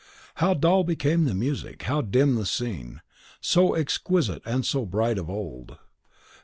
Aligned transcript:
How 0.37 0.55
dull 0.55 0.83
became 0.83 1.25
the 1.25 1.35
music, 1.35 1.83
how 1.83 2.01
dim 2.01 2.33
the 2.33 2.47
scene, 2.47 3.01
so 3.39 3.75
exquisite 3.75 4.41
and 4.47 4.65
so 4.65 4.83
bright 4.83 5.19
of 5.19 5.29
old. 5.29 5.77